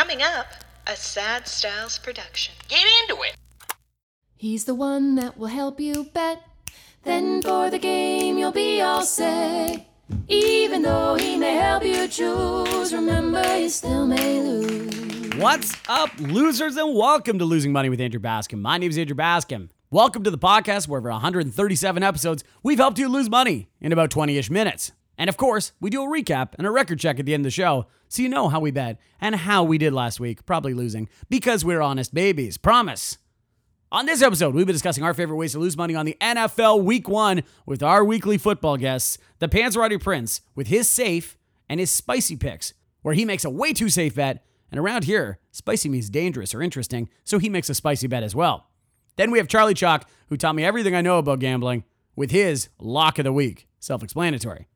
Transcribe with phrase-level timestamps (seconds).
[0.00, 0.46] Coming up,
[0.86, 2.54] a Sad Styles production.
[2.68, 3.36] Get into it.
[4.34, 6.42] He's the one that will help you bet.
[7.02, 9.86] Then for the game, you'll be all set.
[10.26, 15.34] Even though he may help you choose, remember you still may lose.
[15.34, 18.62] What's up, losers, and welcome to Losing Money with Andrew Bascom.
[18.62, 19.68] My name is Andrew Bascom.
[19.90, 24.10] Welcome to the podcast where over 137 episodes, we've helped you lose money in about
[24.10, 24.92] 20 ish minutes.
[25.20, 27.44] And of course, we do a recap and a record check at the end of
[27.44, 30.72] the show so you know how we bet and how we did last week, probably
[30.72, 32.56] losing, because we're honest babies.
[32.56, 33.18] Promise.
[33.92, 36.84] On this episode, we've been discussing our favorite ways to lose money on the NFL
[36.84, 41.36] Week 1 with our weekly football guests, the Panzerotti Prince, with his safe
[41.68, 45.38] and his spicy picks, where he makes a way too safe bet, and around here,
[45.50, 48.68] spicy means dangerous or interesting, so he makes a spicy bet as well.
[49.16, 51.84] Then we have Charlie Chalk, who taught me everything I know about gambling,
[52.16, 53.66] with his lock of the week.
[53.80, 54.69] Self explanatory.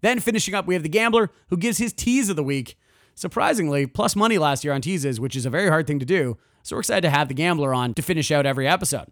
[0.00, 2.76] Then finishing up, we have the gambler who gives his tease of the week.
[3.14, 6.38] Surprisingly, plus money last year on teases, which is a very hard thing to do.
[6.62, 9.08] So we're excited to have the gambler on to finish out every episode.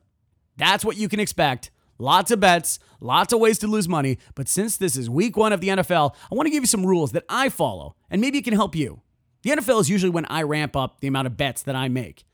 [0.57, 1.71] That's what you can expect.
[1.99, 4.19] Lots of bets, lots of ways to lose money.
[4.35, 6.87] But since this is week one of the NFL, I want to give you some
[6.87, 9.03] rules that I follow, and maybe it can help you.
[9.43, 12.25] The NFL is usually when I ramp up the amount of bets that I make.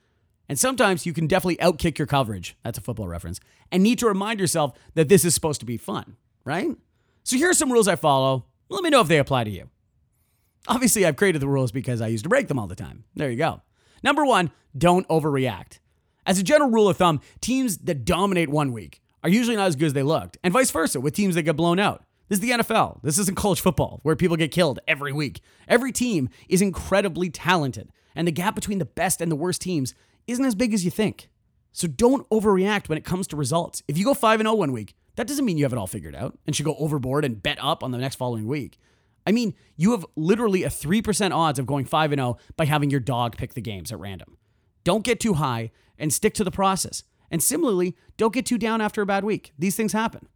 [0.48, 2.56] And sometimes you can definitely outkick your coverage.
[2.62, 3.40] That's a football reference.
[3.72, 6.68] And need to remind yourself that this is supposed to be fun, right?
[7.24, 8.44] So here are some rules I follow.
[8.68, 9.70] Let me know if they apply to you.
[10.68, 13.04] Obviously, I've created the rules because I used to break them all the time.
[13.14, 13.62] There you go.
[14.02, 15.78] Number one, don't overreact.
[16.26, 19.76] As a general rule of thumb, teams that dominate one week are usually not as
[19.76, 22.04] good as they looked, and vice versa with teams that get blown out.
[22.28, 23.02] This is the NFL.
[23.02, 25.40] This isn't college football where people get killed every week.
[25.66, 29.94] Every team is incredibly talented, and the gap between the best and the worst teams
[30.26, 31.30] isn't as big as you think.
[31.72, 33.82] So don't overreact when it comes to results.
[33.88, 36.14] If you go 5 0 one week, that doesn't mean you have it all figured
[36.14, 38.78] out and should go overboard and bet up on the next following week.
[39.26, 43.00] I mean, you have literally a 3% odds of going 5 0 by having your
[43.00, 44.36] dog pick the games at random.
[44.82, 47.04] Don't get too high and stick to the process.
[47.30, 49.52] And similarly, don't get too down after a bad week.
[49.58, 50.28] These things happen.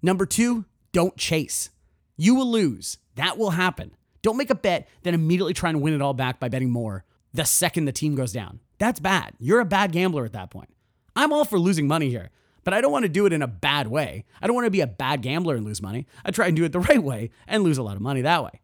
[0.00, 1.70] Number two, don't chase.
[2.16, 2.98] You will lose.
[3.16, 3.94] That will happen.
[4.22, 7.04] Don't make a bet, then immediately try and win it all back by betting more
[7.32, 8.60] the second the team goes down.
[8.78, 9.34] That's bad.
[9.38, 10.68] You're a bad gambler at that point.
[11.14, 12.30] I'm all for losing money here,
[12.64, 14.24] but I don't want to do it in a bad way.
[14.40, 16.06] I don't want to be a bad gambler and lose money.
[16.24, 18.44] I try and do it the right way and lose a lot of money that
[18.44, 18.60] way.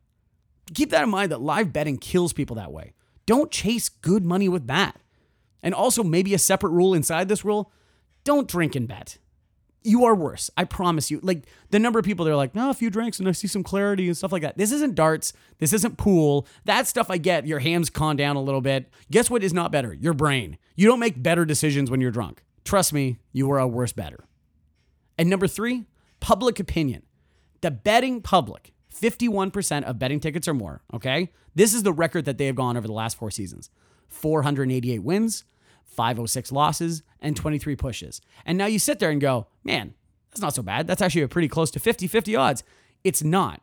[0.75, 2.93] Keep that in mind that live betting kills people that way.
[3.27, 4.95] Don't chase good money with bad.
[5.63, 7.73] And also, maybe a separate rule inside this rule
[8.25, 9.17] don't drink and bet.
[9.85, 10.51] You are worse.
[10.57, 11.19] I promise you.
[11.23, 13.47] Like the number of people that are like, no, a few drinks and I see
[13.47, 14.59] some clarity and stuff like that.
[14.59, 15.33] This isn't darts.
[15.61, 16.47] This isn't pool.
[16.67, 17.47] That stuff I get.
[17.47, 18.93] Your ham's calm down a little bit.
[19.11, 19.95] Guess what is not better?
[19.95, 20.59] Your brain.
[20.77, 22.43] You don't make better decisions when you're drunk.
[22.69, 24.27] Trust me, you are a worse better.
[25.17, 25.87] And number three,
[26.21, 27.03] public opinion.
[27.63, 31.33] The betting public, 51% of betting tickets or more, okay?
[31.55, 33.71] This is the record that they have gone over the last four seasons
[34.09, 35.45] 488 wins,
[35.87, 38.21] 506 losses, and 23 pushes.
[38.45, 39.95] And now you sit there and go, man,
[40.31, 40.87] that's not so bad.
[40.87, 42.65] That's actually a pretty close to 50 50 odds.
[43.03, 43.63] It's not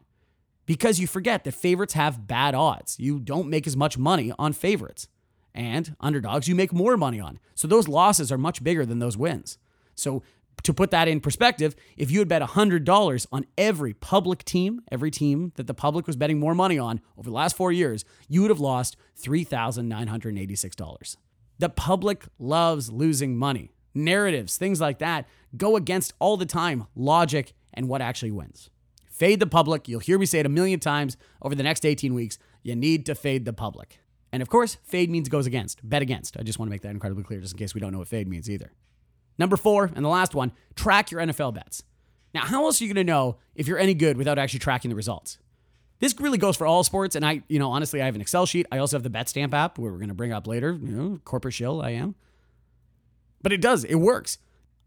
[0.66, 3.00] because you forget that favorites have bad odds.
[3.00, 5.08] You don't make as much money on favorites.
[5.56, 7.40] And underdogs, you make more money on.
[7.56, 9.58] So those losses are much bigger than those wins.
[9.96, 10.22] So
[10.64, 15.12] to put that in perspective, if you had bet $100 on every public team, every
[15.12, 18.42] team that the public was betting more money on over the last four years, you
[18.42, 21.18] would have lost $3,986.
[21.58, 23.72] The public loves losing money.
[23.94, 28.70] Narratives, things like that, go against all the time logic and what actually wins.
[29.10, 29.88] Fade the public.
[29.88, 32.38] You'll hear me say it a million times over the next 18 weeks.
[32.62, 34.00] You need to fade the public.
[34.36, 36.36] And of course, fade means goes against, bet against.
[36.38, 38.10] I just want to make that incredibly clear just in case we don't know what
[38.10, 38.74] fade means either.
[39.38, 41.84] Number four, and the last one, track your NFL bets.
[42.34, 44.90] Now, how else are you going to know if you're any good without actually tracking
[44.90, 45.38] the results?
[46.00, 48.46] This really goes for all sports, and I, you know, honestly, I have an Excel
[48.46, 48.66] sheet.
[48.74, 50.74] I also have the BetStamp app, where we're going to bring up later.
[50.74, 52.16] You know, corporate shill, I am.
[53.42, 54.38] But it does, it works.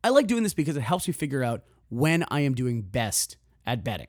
[0.05, 3.39] I like doing this because it helps me figure out when I am doing best
[3.65, 4.09] at betting.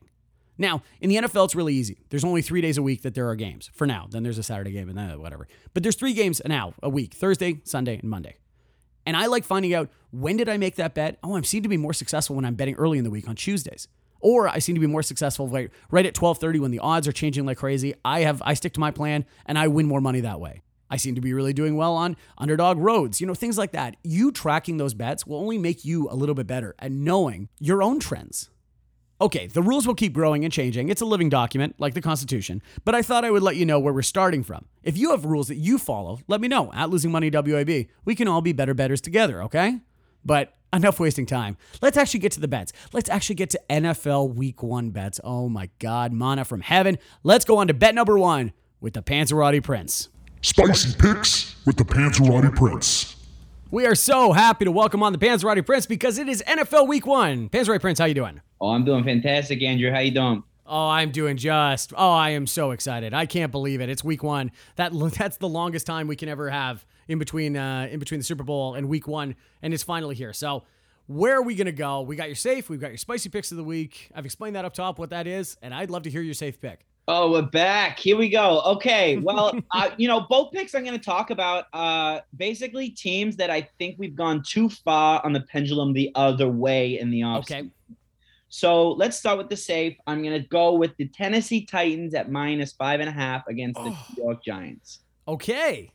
[0.59, 1.97] Now, in the NFL, it's really easy.
[2.09, 4.07] There's only three days a week that there are games for now.
[4.11, 5.47] Then there's a Saturday game and then whatever.
[5.73, 8.35] But there's three games now a week Thursday, Sunday, and Monday.
[9.05, 11.17] And I like finding out when did I make that bet?
[11.23, 13.35] Oh, I seem to be more successful when I'm betting early in the week on
[13.35, 13.87] Tuesdays.
[14.19, 17.13] Or I seem to be more successful right, right at 12:30 when the odds are
[17.13, 17.93] changing like crazy.
[18.03, 20.61] I have I stick to my plan and I win more money that way.
[20.89, 23.95] I seem to be really doing well on underdog roads, you know, things like that.
[24.03, 27.81] You tracking those bets will only make you a little bit better at knowing your
[27.81, 28.49] own trends.
[29.21, 30.87] Okay, the rules will keep growing and changing.
[30.87, 33.77] It's a living document, like the Constitution, but I thought I would let you know
[33.77, 34.65] where we're starting from.
[34.81, 37.87] If you have rules that you follow, let me know at Losing Money WAB.
[38.05, 39.81] We can all be better betters together, okay?
[40.23, 41.57] But enough wasting time.
[41.81, 42.71] Let's actually get to the bets.
[42.93, 45.19] Let's actually get to NFL Week 1 bets.
[45.21, 46.97] Oh my God, mana from heaven.
[47.23, 50.07] Let's go on to bet number one with the Panzerotti Prince.
[50.41, 53.17] Spicy Picks with the Panzerotti Prince.
[53.71, 57.05] We are so happy to welcome on the Panzerotti Prince because it is NFL Week
[57.05, 57.49] One.
[57.49, 58.41] Panzerotti Prince, how you doing?
[58.59, 59.91] Oh, I'm doing fantastic, Andrew.
[59.91, 60.41] How you doing?
[60.65, 61.93] Oh, I'm doing just.
[61.95, 63.13] Oh, I am so excited.
[63.13, 63.87] I can't believe it.
[63.87, 64.49] It's Week One.
[64.77, 68.23] That that's the longest time we can ever have in between uh, in between the
[68.23, 70.33] Super Bowl and Week One, and it's finally here.
[70.33, 70.63] So.
[71.05, 72.01] Where are we going to go?
[72.01, 72.69] We got your safe.
[72.69, 74.11] We've got your spicy picks of the week.
[74.13, 76.61] I've explained that up top what that is, and I'd love to hear your safe
[76.61, 76.85] pick.
[77.11, 77.97] Oh, we're back.
[77.97, 78.61] Here we go.
[78.61, 79.17] Okay.
[79.29, 83.49] Well, uh, you know, both picks I'm going to talk about uh, basically teams that
[83.49, 87.41] I think we've gone too far on the pendulum the other way in the offseason.
[87.41, 87.69] Okay.
[88.49, 89.97] So let's start with the safe.
[90.05, 93.75] I'm going to go with the Tennessee Titans at minus five and a half against
[93.83, 94.05] the Oh.
[94.15, 94.99] New York Giants.
[95.27, 95.91] Okay.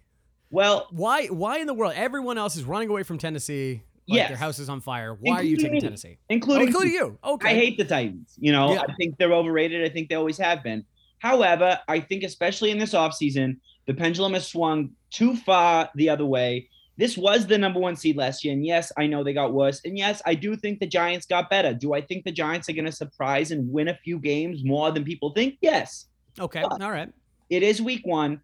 [0.51, 1.27] Well, Why?
[1.27, 1.93] Why in the world?
[1.97, 3.83] Everyone else is running away from Tennessee.
[4.07, 4.29] Like Yes.
[4.31, 5.15] their house is on fire.
[5.15, 5.81] Why are you taking Including.
[5.89, 6.17] Tennessee?
[6.21, 7.19] Oh, including, including you.
[7.25, 7.49] Okay.
[7.51, 8.35] I hate the Titans.
[8.39, 8.83] You know, Yeah.
[8.89, 9.85] I think they're overrated.
[9.85, 10.85] I think they always have been.
[11.25, 13.57] However, I think especially in this offseason,
[13.87, 16.69] the pendulum has swung too far the other way.
[16.99, 18.53] This was the number one seed last year.
[18.53, 19.81] And yes, I know they got worse.
[19.87, 21.73] And yes, I do think the Giants got better.
[21.73, 24.93] Do I think the Giants are going to surprise and win a few games more
[24.93, 25.57] than people think?
[25.63, 26.09] Yes.
[26.39, 26.61] Okay.
[26.61, 27.09] All right.
[27.49, 28.43] It is week one.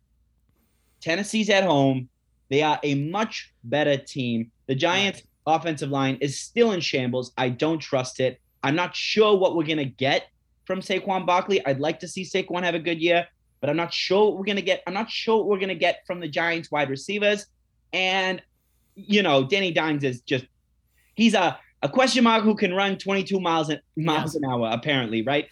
[1.03, 2.09] Tennessee's at home.
[2.49, 4.51] They are a much better team.
[4.69, 7.33] The Giants' offensive line is still in shambles.
[7.37, 8.41] I don't trust it.
[8.63, 10.29] I'm not sure what we're going to get
[10.65, 11.65] from Saquon Barkley.
[11.67, 13.27] I'd like to see Saquon have a good year,
[13.61, 14.83] but I'm not sure what we're going to get.
[14.87, 17.47] I'm not sure what we're going to get from the Giants wide receivers.
[17.93, 18.43] And,
[18.95, 20.47] you know, Danny Dimes is just,
[21.15, 25.23] he's a, a question mark who can run 22 miles, an- miles an hour, apparently,
[25.23, 25.49] right?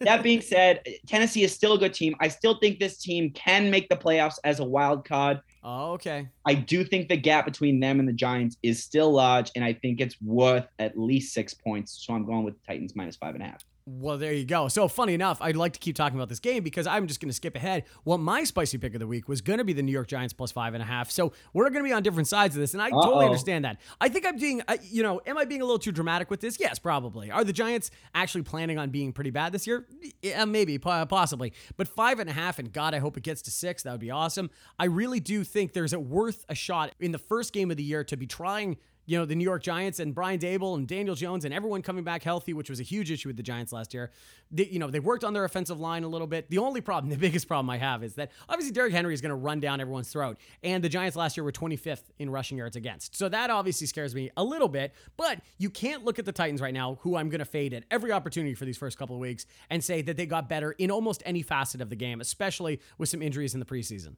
[0.00, 2.14] that being said, Tennessee is still a good team.
[2.20, 5.40] I still think this team can make the playoffs as a wild card.
[5.62, 6.28] Oh, okay.
[6.44, 9.72] I do think the gap between them and the Giants is still large, and I
[9.72, 12.04] think it's worth at least six points.
[12.06, 13.64] So I'm going with Titans minus five and a half.
[13.88, 14.66] Well, there you go.
[14.66, 17.28] So, funny enough, I'd like to keep talking about this game because I'm just going
[17.28, 17.84] to skip ahead.
[18.04, 20.34] Well, my spicy pick of the week was going to be the New York Giants
[20.34, 21.08] plus five and a half.
[21.08, 23.26] So, we're going to be on different sides of this, and I totally Uh-oh.
[23.26, 23.80] understand that.
[24.00, 26.58] I think I'm being, you know, am I being a little too dramatic with this?
[26.58, 27.30] Yes, probably.
[27.30, 29.86] Are the Giants actually planning on being pretty bad this year?
[30.20, 31.52] Yeah, maybe, possibly.
[31.76, 33.84] But five and a half, and God, I hope it gets to six.
[33.84, 34.50] That would be awesome.
[34.80, 37.84] I really do think there's a worth a shot in the first game of the
[37.84, 41.14] year to be trying you know, the New York Giants and Brian Daboll and Daniel
[41.14, 43.94] Jones and everyone coming back healthy, which was a huge issue with the Giants last
[43.94, 44.10] year.
[44.50, 46.50] They, you know, they worked on their offensive line a little bit.
[46.50, 49.30] The only problem, the biggest problem I have is that obviously Derrick Henry is going
[49.30, 50.38] to run down everyone's throat.
[50.62, 53.16] And the Giants last year were 25th in rushing yards against.
[53.16, 54.92] So that obviously scares me a little bit.
[55.16, 57.84] But you can't look at the Titans right now, who I'm going to fade at
[57.90, 60.90] every opportunity for these first couple of weeks, and say that they got better in
[60.90, 64.16] almost any facet of the game, especially with some injuries in the preseason.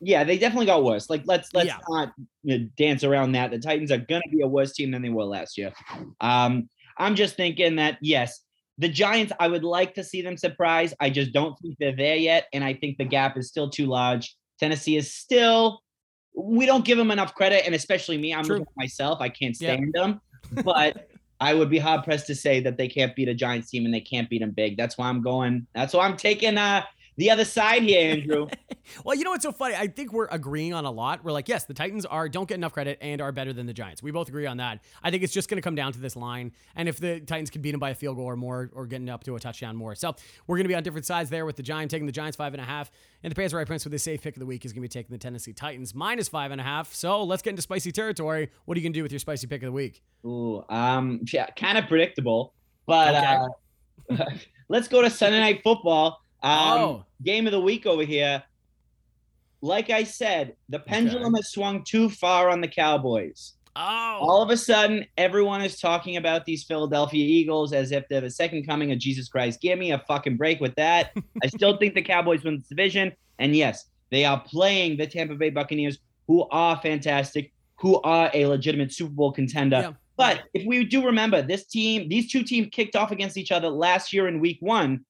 [0.00, 1.10] Yeah, they definitely got worse.
[1.10, 1.78] Like let's let's Yeah.
[1.88, 2.12] not
[2.42, 3.50] you know, dance around that.
[3.50, 5.72] The Titans are going to be a worse team than they were last year.
[6.20, 8.40] Um, I'm just thinking that yes,
[8.78, 9.32] the Giants.
[9.38, 10.94] I would like to see them surprise.
[11.00, 13.86] I just don't think they're there yet, and I think the gap is still too
[13.86, 14.34] large.
[14.58, 15.80] Tennessee is still.
[16.34, 18.32] We don't give them enough credit, and especially me.
[18.32, 19.20] I'm myself.
[19.20, 19.74] I can't Yeah.
[19.74, 20.20] stand them,
[20.64, 21.08] but
[21.40, 23.92] I would be hard pressed to say that they can't beat a Giants team and
[23.92, 24.76] they can't beat them big.
[24.76, 25.66] That's why I'm going.
[25.74, 26.84] That's why I'm taking uh
[27.16, 28.48] the other side here, Andrew.
[29.04, 29.76] Well, you know what's so funny?
[29.76, 31.22] I think we're agreeing on a lot.
[31.22, 33.72] We're like, yes, the Titans are don't get enough credit and are better than the
[33.72, 34.02] Giants.
[34.02, 34.80] We both agree on that.
[35.02, 37.50] I think it's just going to come down to this line, and if the Titans
[37.50, 39.76] can beat them by a field goal or more, or getting up to a touchdown
[39.76, 39.94] more.
[39.94, 40.14] So
[40.46, 42.52] we're going to be on different sides there with the Giants taking the Giants five
[42.52, 42.90] and a half,
[43.22, 44.88] and the Panzerotti Prince with the safe pick of the week is going to be
[44.88, 46.92] taking the Tennessee Titans minus five and a half.
[46.94, 48.50] So let's get into spicy territory.
[48.64, 50.02] What are you going to do with your spicy pick of the week?
[50.24, 52.54] Ooh, um, yeah, kind of predictable,
[52.86, 53.48] but uh,
[54.68, 56.20] let's go to Sunday Night Football.
[56.42, 57.04] Um, Oh.
[57.22, 58.42] game of the week over here.
[59.62, 63.54] Like I said, the pendulum has swung too far on the Cowboys.
[63.76, 68.20] Oh, All of a sudden, everyone is talking about these Philadelphia Eagles as if they're
[68.22, 69.60] the second coming of Jesus Christ.
[69.60, 71.12] Give me a fucking break with that.
[71.42, 73.12] I still think the Cowboys win this division.
[73.38, 78.46] And yes, they are playing the Tampa Bay Buccaneers, who are fantastic, who are a
[78.46, 79.80] legitimate Super Bowl contender.
[79.80, 79.92] Yeah.
[80.16, 83.68] But if we do remember, this team, these two teams kicked off against each other
[83.68, 85.04] last year in week one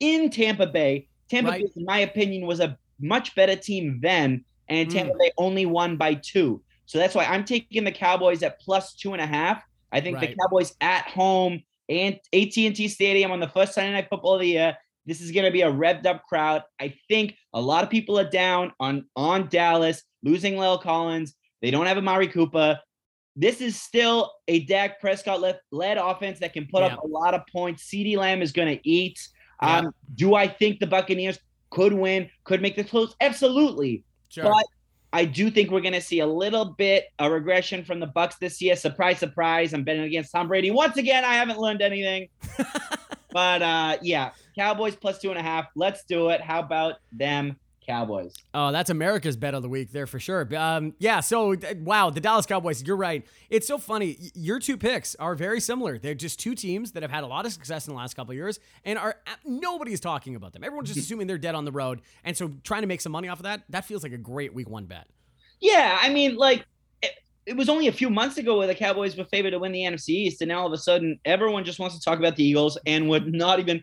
[0.00, 1.08] in Tampa Bay.
[1.28, 1.62] Tampa Right.
[1.62, 4.92] Bay, in my opinion, was a much better team then, and Mm.
[4.92, 6.62] Tampa Bay only won by two.
[6.86, 9.62] So that's why I'm taking the Cowboys at plus two and a half.
[9.92, 10.30] I think Right.
[10.30, 14.48] the Cowboys at home and AT&T Stadium on the first Sunday night football of the
[14.48, 14.76] year.
[15.04, 16.62] This is going to be a revved up crowd.
[16.80, 21.34] I think a lot of people are down on on Dallas losing La'el Collins.
[21.62, 22.80] They don't have Amari Cooper.
[23.36, 26.94] This is still a Dak Prescott led, led offense that can put Yeah.
[26.94, 27.84] up a lot of points.
[27.84, 29.18] CeeDee Lamb is going to eat.
[29.62, 29.78] Yeah.
[29.78, 31.38] Um, do I think the Buccaneers
[31.70, 33.14] could win, could make this close?
[33.20, 34.04] Absolutely.
[34.28, 34.44] sure.
[34.44, 34.64] But
[35.12, 38.36] I do think we're going to see a little bit a regression from the Bucks
[38.36, 38.76] this year.
[38.76, 39.72] Surprise, surprise!
[39.72, 41.24] I'm betting against Tom Brady once again.
[41.24, 42.28] I haven't learned anything.
[43.32, 45.66] but uh, yeah, Cowboys plus two and a half.
[45.74, 46.40] Let's do it.
[46.40, 48.34] How about them Cowboys.
[48.52, 50.48] Oh, that's America's bet of the week there for sure.
[50.56, 51.20] Um, yeah.
[51.20, 52.82] So, uh, wow, the Dallas Cowboys.
[52.82, 53.24] You're right.
[53.48, 54.18] It's so funny.
[54.34, 55.98] Your two picks are very similar.
[55.98, 58.32] They're just two teams that have had a lot of success in the last couple
[58.32, 60.64] of years, and are nobody's talking about them.
[60.64, 63.28] Everyone's just assuming they're dead on the road, and so trying to make some money
[63.28, 63.62] off of that.
[63.70, 65.06] That feels like a great week one bet.
[65.60, 66.66] Yeah, I mean, like
[67.02, 67.12] it,
[67.46, 69.80] it was only a few months ago where the Cowboys were favored to win the
[69.80, 72.44] NFC East, and now all of a sudden everyone just wants to talk about the
[72.44, 73.82] Eagles and would not even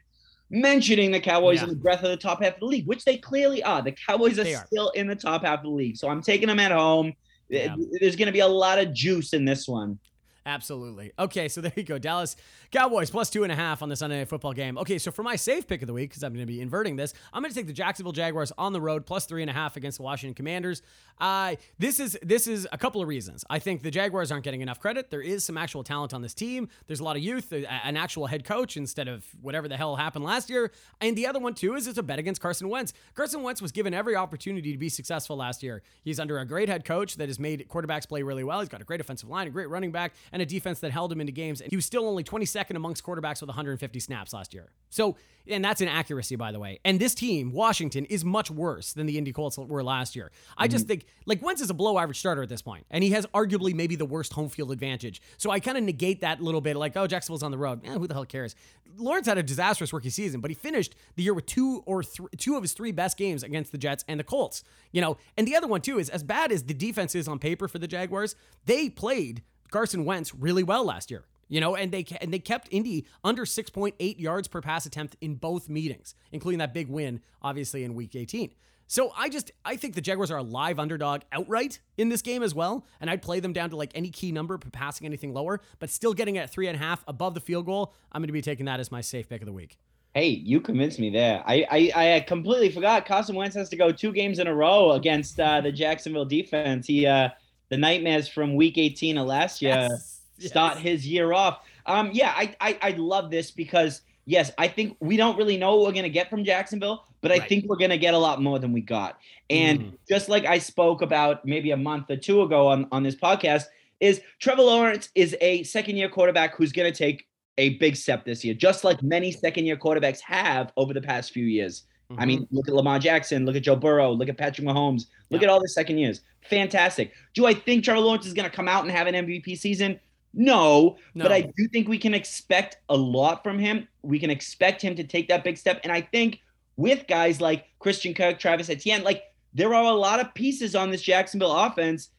[0.53, 1.63] mentioning the Cowboys Yeah.
[1.63, 3.81] in the breath of the top half of the league, which they clearly are.
[3.81, 4.65] The Cowboys are, are.
[4.67, 7.13] still in the top half of the league, so I'm taking them at home.
[7.50, 7.75] Yeah.
[8.00, 10.00] There's going to be a lot of juice in this one.
[10.45, 11.12] Absolutely.
[11.17, 11.98] Okay, so there you go.
[11.98, 12.36] Dallas
[12.74, 14.80] Cowboys plus two and a half on the Sunday Night Football game.
[14.80, 16.96] Okay, so for my safe pick of the week, because I'm going to be inverting
[16.96, 19.53] this, I'm going to take the Jacksonville Jaguars on the road plus three and a
[19.53, 20.82] half against the Washington Commanders.
[21.20, 23.46] Uh, this is this is a couple of reasons.
[23.48, 25.12] I think the Jaguars aren't getting enough credit.
[25.12, 26.68] There is some actual talent on this team.
[26.88, 30.25] There's a lot of youth, an actual head coach instead of whatever the hell happened
[30.25, 30.72] last year.
[31.00, 32.92] And the other one too is it's a bet against Carson Wentz.
[33.13, 35.84] Carson Wentz was given every opportunity to be successful last year.
[36.03, 38.62] He's under a great head coach that has made quarterbacks play really well.
[38.62, 41.12] He's got a great offensive line, a great running back, and a defense that held
[41.12, 41.62] him into games.
[41.62, 44.72] And he was still only 22nd amongst quarterbacks with 150 snaps last year.
[44.89, 45.17] So,
[45.48, 46.79] and that's an accuracy, by the way.
[46.86, 50.32] And this team, Washington, is much worse than the Indy Colts were last year.
[50.58, 53.10] I just think, like, Wentz is a below average starter at this point, and he
[53.12, 55.22] has arguably maybe the worst home field advantage.
[55.38, 57.82] So I kind of negate that a little bit, like, oh, Jacksonville's on the road.
[57.84, 58.55] Eh, who the hell cares?
[58.98, 62.27] Lawrence had a disastrous rookie season, but he finished the year with two or three,
[62.38, 64.63] two of his three best games against the Jets and the Colts.
[64.91, 67.39] You know, and the other one too is as bad as the defense is on
[67.39, 69.41] paper for the Jaguars, they played
[69.72, 71.25] Carson Wentz really well last year.
[71.53, 75.36] You know, and they and they kept Indy under 6.8 yards per pass attempt in
[75.36, 78.51] both meetings, including that big win, obviously in Week 18.
[78.88, 82.41] So I just I think the Jaguars are a live underdog outright in this game
[82.41, 85.62] as well, and I'd play them down to like any key number, passing anything lower,
[85.77, 87.93] but still getting at three and a half above the field goal.
[88.12, 89.77] I'm going to be taking that as my safe pick of the week.
[90.15, 91.43] Hey, you convinced me there.
[91.45, 94.93] I I, I completely forgot Carson Wentz has to go two games in a row
[94.93, 96.88] against uh, the Jacksonville defense.
[96.88, 97.29] He uh,
[97.69, 100.12] the nightmares from Week 18 of last year Yes.
[100.39, 101.59] Start his year off.
[101.85, 105.75] Um, yeah, I, I I love this because yes, I think we don't really know
[105.75, 107.49] what we're gonna get from Jacksonville, but I Right.
[107.49, 109.17] think we're gonna get a lot more than we got.
[109.49, 109.93] And Mhm.
[110.09, 113.65] just like I spoke about maybe a month or two ago on on this podcast,
[113.99, 118.43] is Trevor Lawrence is a second year quarterback who's gonna take a big step this
[118.43, 121.83] year, just like many second year quarterbacks have over the past few years.
[122.09, 122.27] I Mm-hmm.
[122.27, 125.47] mean, look at Lamar Jackson, look at Joe Burrow, look at Patrick Mahomes, look Yeah.
[125.49, 126.21] at all the second years.
[126.49, 127.11] Fantastic.
[127.33, 129.99] Do I think Trevor Lawrence is going to come out and have an MVP season?
[130.33, 131.23] No, No.
[131.23, 133.87] but I do think we can expect a lot from him.
[134.01, 135.79] We can expect him to take that big step.
[135.83, 136.39] And I think
[136.75, 139.23] with guys like Christian Kirk, Travis Etienne, like
[139.53, 142.09] there are a lot of pieces on this Jacksonville offense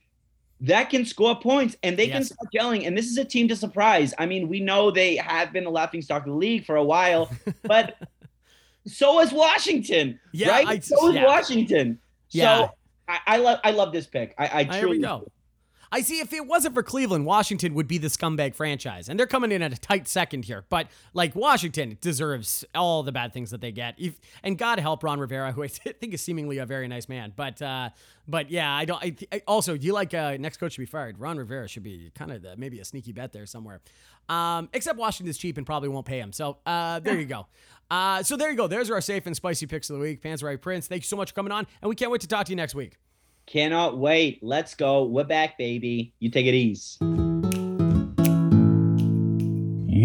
[0.61, 2.29] that can score points and they can Yes.
[2.29, 2.87] start gelling.
[2.87, 4.15] And this is a team to surprise.
[4.17, 6.85] I mean, we know they have been the laughing stock of the league for a
[6.85, 7.29] while,
[7.63, 7.97] but
[8.87, 10.67] so is Washington, Yeah, right?
[10.69, 11.25] I- so is yeah.
[11.25, 11.99] Washington.
[12.31, 12.59] Yeah.
[12.67, 12.71] So
[13.09, 14.35] I, I love I love this pick.
[14.39, 15.27] I, I There truly we go.
[15.95, 16.19] I see.
[16.19, 19.63] If it wasn't for Cleveland, Washington would be the scumbag franchise, and they're coming in
[19.63, 20.65] at a tight second here.
[20.69, 23.95] But like Washington deserves all the bad things that they get.
[23.97, 27.33] If, and God help Ron Rivera, who I think is seemingly a very nice man.
[27.37, 27.91] But uh,
[28.27, 29.01] but yeah, I don't.
[29.05, 31.21] I, I also you like uh, next coach to be fired.
[31.21, 33.81] Ron Rivera should be kind of the, maybe a sneaky bet there somewhere.
[34.29, 36.33] Um, except Washington's cheap and probably won't pay him.
[36.33, 37.47] So uh, there you go.
[37.89, 38.67] Uh, so there you go.
[38.67, 40.23] There's our safe and spicy picks of the week.
[40.23, 40.89] Panzerotti Prince.
[40.89, 42.57] Thank you so much for coming on, and we can't wait to talk to you
[42.57, 42.97] next week.
[43.47, 44.39] Cannot wait.
[44.43, 45.05] Let's go.
[45.05, 46.15] We're back, baby.
[46.19, 46.97] You take it easy.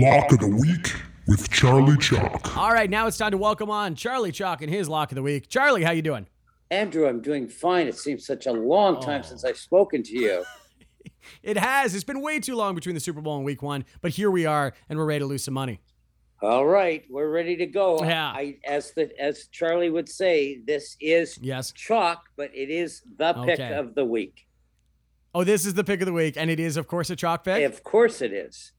[0.02, 0.94] Lock of the Week
[1.28, 2.58] with Charlie Chalk.
[2.58, 5.22] All right, now it's time to welcome on Charlie Chalk and his lock of the
[5.22, 5.48] week.
[5.48, 6.28] Charlie, how you doing?
[6.72, 7.88] Andrew, I'm doing fine.
[7.88, 10.44] It seems such a long time since I've spoken to you.
[11.44, 11.94] It has.
[11.96, 14.46] It's been way too long between the Super Bowl and Week One, but here we
[14.46, 15.80] are, and we're ready to lose some money.
[16.42, 18.00] All right, we're ready to go.
[18.04, 18.28] Yeah.
[18.28, 21.72] I, as the as Charlie would say, this is Yes.
[21.74, 23.74] chalk, but it is the pick Okay.
[23.74, 24.46] of the week.
[25.36, 27.44] Oh, this is the pick of the week, and it is, of course, a chalk
[27.44, 27.64] pick.
[27.66, 28.72] Of course, it is.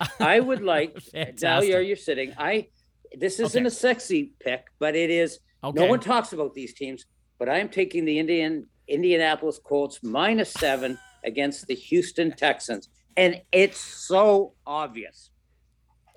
[0.20, 2.32] I would like you're you're sitting.
[2.38, 2.68] I
[3.14, 3.66] this isn't Okay.
[3.66, 5.38] a sexy pick, but it is.
[5.62, 5.78] Okay.
[5.80, 7.04] No one talks about these teams,
[7.38, 12.88] but I am taking the Indian Indianapolis Colts minus seven against the Houston Texans,
[13.18, 15.28] and it's so obvious.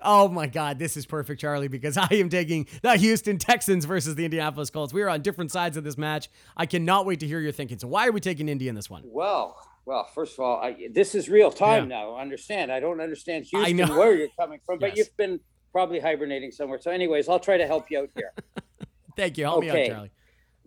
[0.08, 4.14] Oh my God, this is perfect, Charlie, because I am taking the Houston Texans versus
[4.14, 4.92] the Indianapolis Colts.
[4.94, 6.28] We are on different sides of this match.
[6.56, 7.78] I cannot wait to hear your thinking.
[7.78, 9.02] So, why are we taking Indy in this one?
[9.04, 12.16] Well, well, first of all, I, this is real time now.
[12.16, 12.70] Understand?
[12.72, 13.98] I don't understand Houston know.
[13.98, 15.40] where you're coming from, but you've been
[15.72, 16.78] probably hibernating somewhere.
[16.80, 18.32] So, anyways, I'll try to help you out here.
[19.16, 19.44] Thank you.
[19.44, 19.90] Help me Okay.
[19.90, 20.10] out, Charlie.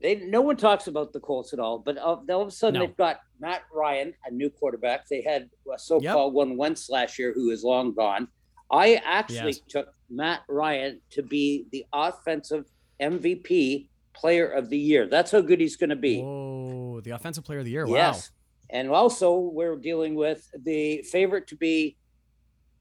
[0.01, 2.79] they no one talks about the Colts at all, but all, all of a sudden
[2.79, 2.85] No.
[2.87, 5.07] they've got Matt Ryan, a new quarterback.
[5.07, 8.27] They had a so-called one Wentz last year, who is long gone.
[8.71, 9.61] I actually Yes.
[9.67, 12.65] took Matt Ryan to be the offensive
[13.01, 15.07] MVP player of the year.
[15.07, 16.21] That's how good he's going to be.
[16.21, 17.85] Whoa, the offensive player of the year.
[17.85, 17.93] Wow.
[17.95, 18.31] Yes.
[18.69, 21.97] And also, we're dealing with the favorite to be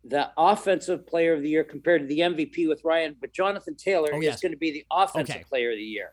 [0.05, 4.11] the offensive player of the year compared to the MVP with Ryan, but Jonathan Taylor
[4.13, 5.45] Oh, is going to be the offensive Okay.
[5.49, 6.11] player of the year.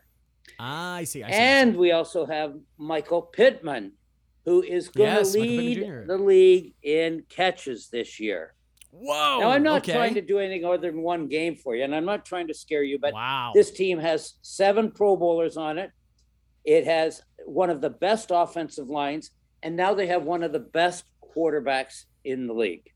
[0.58, 1.22] I see.
[1.22, 1.36] I see.
[1.36, 3.92] And we also have Michael Pittman,
[4.44, 8.54] who is going Yes, to lead the league in catches this year.
[8.98, 9.40] Whoa.
[9.40, 9.92] now, I'm not okay.
[9.92, 12.54] trying to do anything other than one game for you, and I'm not trying to
[12.54, 13.52] scare you, but wow.
[13.54, 15.90] this team has seven Pro Bowlers on it.
[16.64, 19.30] It has one of the best offensive lines,
[19.62, 21.04] and now they have one of the best
[21.36, 22.90] quarterbacks in the league.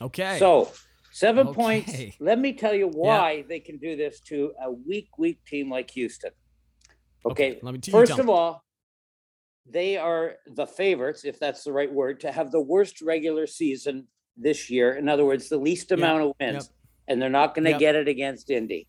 [0.00, 0.38] okay.
[0.38, 0.72] So,
[1.12, 1.54] seven Okay.
[1.54, 2.16] points.
[2.20, 5.90] Let me tell you why they can do this to a weak, weak team like
[5.90, 6.32] Houston.
[7.26, 7.58] Okay.
[7.62, 8.64] Let me you First of all,
[9.66, 14.08] they are the favorites, if that's the right word, to have the worst regular season
[14.36, 14.94] this year.
[14.94, 16.70] In other words, the least amount of wins,
[17.08, 17.80] and they're not going to Yep.
[17.80, 18.86] get it against Indy.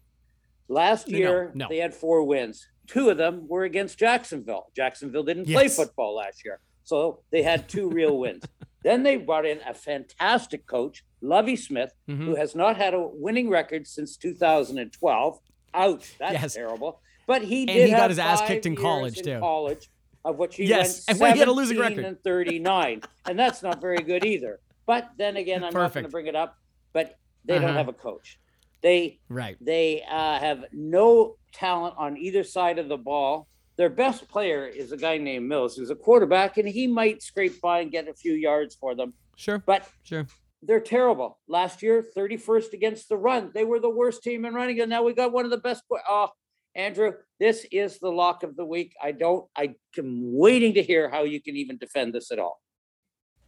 [0.68, 1.68] Last No, year, no.
[1.70, 2.68] they had four wins.
[2.88, 4.68] Two of them were against Jacksonville.
[4.76, 5.76] Jacksonville didn't play Yes.
[5.76, 8.44] football last year, so they had two real wins.
[8.84, 12.26] Then they brought in a fantastic coach, Lovie Smith, Mhm.
[12.26, 15.40] who has not had a winning record since 2012.
[15.74, 16.54] Ouch, that's Yes.
[16.54, 17.02] terrible.
[17.28, 19.24] But he And did he got have his ass five kicked in years college, in
[19.26, 19.40] too.
[19.40, 19.90] College,
[20.24, 22.08] of which he Yes, went and when he had a losing 17 record.
[22.10, 24.60] and 39, and that's not very good either.
[24.86, 26.58] But then again, I'm not going to bring it up.
[26.94, 27.68] But they Uh-huh.
[27.68, 28.40] don't have a coach.
[28.82, 29.58] They Right.
[29.60, 33.48] they uh, have no talent on either side of the ball.
[33.78, 37.60] Their best player is a guy named Mills, who's a quarterback, and he might scrape
[37.62, 39.14] by and get a few yards for them.
[39.36, 39.58] Sure.
[39.58, 40.26] But Sure.
[40.62, 41.40] they're terrible.
[41.48, 43.52] Last year, 31st against the run.
[43.54, 45.84] They were the worst team in running, and now we got one of the best.
[46.10, 46.30] Oh,
[46.74, 48.94] Andrew, this is the lock of the week.
[49.02, 49.50] I don't.
[49.56, 52.62] I am waiting to hear how you can even defend this at all.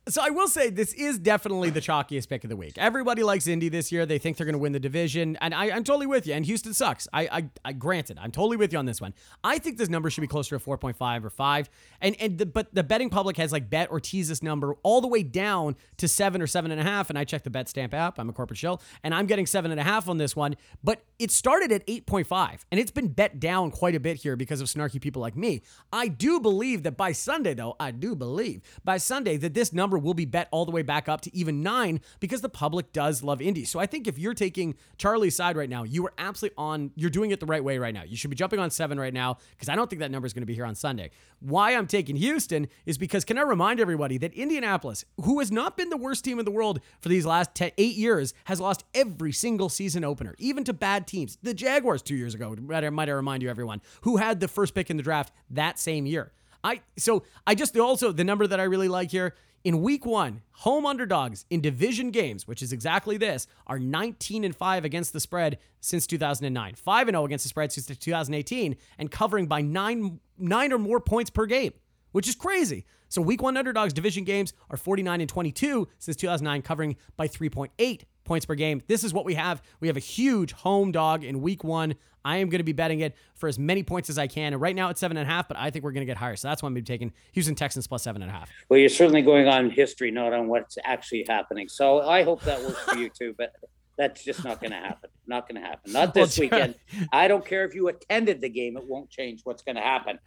[0.10, 2.78] So I will say this is definitely the chalkiest pick of the week.
[2.78, 4.06] Everybody likes Indy this year.
[4.06, 6.34] They think they're going to win the division, and I, I'm totally with you.
[6.34, 7.10] And Houston sucks.
[7.12, 9.14] I, I, I granted, I'm totally with you on this one.
[9.44, 11.70] I think this number should be closer to 4.5 or five.
[12.00, 15.02] And and the, but the betting public has like bet or tease this number all
[15.02, 17.10] the way down to seven or seven and a half.
[17.10, 18.18] And I checked the Bet Stamp app.
[18.18, 20.55] I'm a corporate shill, and I'm getting seven and a half on this one.
[20.84, 24.62] But it started at 8.5, and it's been bet down quite a bit here because
[24.62, 25.64] of snarky people like me.
[25.92, 29.97] I do believe that by Sunday, though, I do believe by Sunday that this number
[29.98, 33.24] will be bet all the way back up to even nine because the public does
[33.24, 33.66] love Indy.
[33.66, 37.10] So I think if you're taking Charlie's side right now, you are absolutely on, you're
[37.10, 38.03] doing it the right way right now.
[38.03, 40.33] You should be jumping on seven right now because I don't think that number is
[40.33, 41.12] going to be here on Sunday.
[41.40, 45.77] Why I'm taking Houston is because can I remind everybody that Indianapolis, who has not
[45.77, 48.83] been the worst team in the world for these last 10, eight years, has lost
[48.94, 51.38] every single season opener, even to bad teams.
[51.42, 54.48] The Jaguars two years ago, might I, might I remind you, everyone, who had the
[54.48, 56.31] first pick in the draft that same year.
[56.64, 59.36] I so I just also the number that I really like here
[59.68, 64.56] in week one, home underdogs in division games, which is exactly this, are 19 and
[64.56, 69.12] 5 against the spread since 2009, 5 and 0 against the spread since 2018, and
[69.12, 71.74] covering by nine nine or more points per game,
[72.14, 72.86] which is crazy.
[73.10, 78.03] So week one underdogs division games are 49 and 22 since 2009, covering by 3.8
[78.27, 78.83] points per game.
[78.87, 79.61] This is what we have.
[79.79, 81.96] We have a huge home dog in week one.
[82.24, 84.51] I am going to be betting it for as many points as I can.
[84.51, 86.18] And right now it's seven and a half, but I think we're going to get
[86.18, 86.35] higher.
[86.35, 88.51] So that's why I'm going to be taking Houston Texans plus seven and a half.
[88.68, 91.70] Well, you're certainly going on history, not on what's actually happening.
[91.70, 93.33] So I hope that works for you too.
[93.37, 93.53] But
[93.98, 95.09] that's just not going to happen.
[95.25, 95.94] Not going to happen.
[95.94, 96.75] Not this Char- weekend.
[97.11, 100.20] I don't care if you attended the game; it won't change what's going to happen.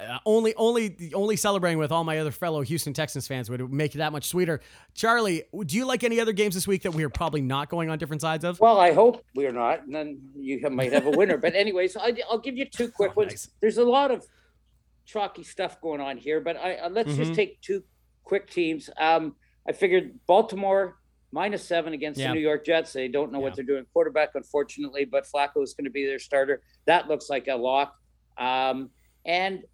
[0.00, 3.94] Uh, only, only, only celebrating with all my other fellow Houston Texans fans would make
[3.96, 4.60] it that much sweeter.
[4.94, 7.90] Charlie, do you like any other games this week that we are probably not going
[7.90, 8.60] on different sides of?
[8.60, 11.36] Well, I hope we're not, and then you might have a winner.
[11.36, 13.32] but anyways, I, I'll give you two quick Oh, ones.
[13.32, 13.48] nice.
[13.60, 14.24] There's a lot of
[15.04, 17.16] chalky stuff going on here, but I uh, let's Mhm.
[17.16, 17.82] just take two
[18.22, 18.90] quick teams.
[18.98, 19.34] Um,
[19.66, 20.98] I figured Baltimore
[21.32, 22.28] minus seven against Yeah.
[22.28, 22.92] the New York Jets.
[22.92, 23.44] They don't know Yeah.
[23.44, 26.62] what they're doing quarterback, unfortunately, but Flacco is going to be their starter.
[26.84, 27.96] That looks like a lock.
[28.36, 28.90] Um,
[29.26, 29.64] and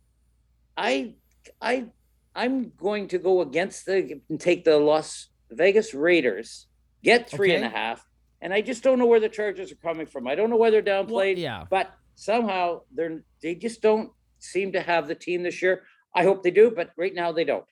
[0.76, 1.14] I,
[1.60, 1.86] I,
[2.34, 6.66] I'm going to go against the and take the Las Vegas Raiders.
[7.02, 8.06] Get three and a half,
[8.40, 10.26] and I just don't know where the Chargers are coming from.
[10.26, 11.64] I don't know why they're downplayed, Well, yeah.
[11.68, 15.84] but somehow they're they just don't seem to have the team this year.
[16.14, 17.66] I hope they do, but right now they don't.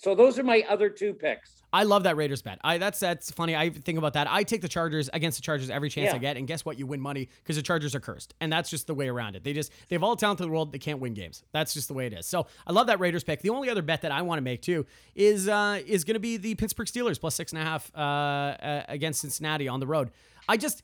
[0.00, 1.60] So those are my other two picks.
[1.74, 2.58] I love that Raiders bet.
[2.64, 3.54] I that's that's funny.
[3.54, 4.28] I think about that.
[4.30, 6.14] I take the Chargers against the Chargers every chance Yeah.
[6.14, 6.78] I get, and guess what?
[6.78, 9.44] You win money because the Chargers are cursed, and that's just the way around it.
[9.44, 10.72] They just they have all the talent in the world.
[10.72, 11.44] They can't win games.
[11.52, 12.24] That's just the way it is.
[12.24, 13.42] So I love that Raiders pick.
[13.42, 16.20] The only other bet that I want to make too is uh is going to
[16.20, 19.86] be the Pittsburgh Steelers plus six and a half uh, uh against Cincinnati on the
[19.86, 20.12] road.
[20.48, 20.82] I just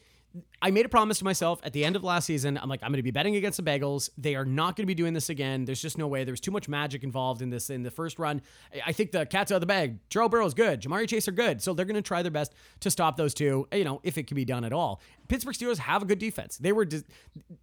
[0.61, 2.59] I made a promise to myself at the end of last season.
[2.59, 4.11] I'm like, I'm going to be betting against the Bengals.
[4.19, 5.65] They are not going to be doing this again.
[5.65, 6.25] There's just no way.
[6.25, 7.71] There's too much magic involved in this.
[7.71, 8.43] In the first run,
[8.85, 9.99] I think the cat's out of the bag.
[10.11, 10.83] Joe Burrow is good.
[10.83, 11.63] Ja'Marr Chase are good.
[11.63, 13.69] So they're going to try their best to stop those two.
[13.73, 15.01] You know, if it can be done at all.
[15.29, 16.59] Pittsburgh Steelers have a good defense.
[16.59, 17.05] They were di-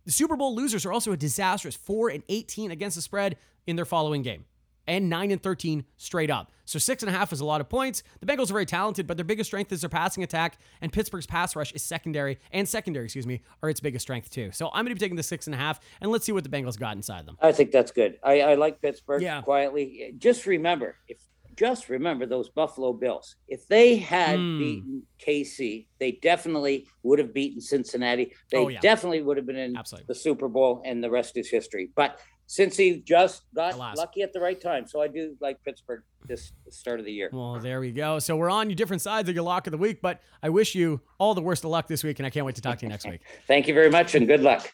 [0.08, 3.86] Super Bowl losers are also a disastrous four and 18 against the spread in their
[3.86, 4.46] following game
[4.88, 6.52] and 9 and 13 straight up.
[6.66, 8.04] So six and a half is a lot of points.
[8.20, 11.26] The Bengals are very talented, but their biggest strength is their passing attack, and Pittsburgh's
[11.26, 14.52] pass rush is secondary, and secondary, excuse me, are its biggest strength too.
[14.52, 16.44] So I'm going to be taking the six and a half, and let's see what
[16.44, 17.38] the Bengals got inside them.
[17.42, 18.18] I think that's good.
[18.24, 19.42] I, I like Pittsburgh Yeah.
[19.42, 20.14] quietly.
[20.18, 21.18] Just remember, if
[21.56, 23.36] just remember those Buffalo Bills.
[23.48, 24.58] If they had Hmm.
[24.58, 28.34] beaten KC, they definitely would have beaten Cincinnati.
[28.52, 28.80] They Oh, yeah.
[28.80, 30.06] definitely would have been in Absolutely.
[30.08, 31.92] the Super Bowl, and the rest is history.
[31.96, 32.20] But
[32.54, 36.52] since he just got lucky at the right time, so I do like Pittsburgh this
[36.70, 37.32] start of the year.
[37.34, 38.20] Well, there we go.
[38.20, 40.76] So we're on your different sides of your lock of the week, but I wish
[40.76, 42.86] you all the worst of luck this week, and I can't wait to talk to
[42.86, 43.22] you next week.
[43.48, 44.72] Thank you very much, and good luck.